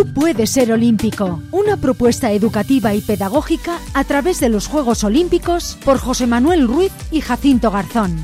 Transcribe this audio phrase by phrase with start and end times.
[0.00, 1.42] Tú puedes ser olímpico.
[1.50, 6.90] Una propuesta educativa y pedagógica a través de los Juegos Olímpicos por José Manuel Ruiz
[7.10, 8.16] y Jacinto Garzón.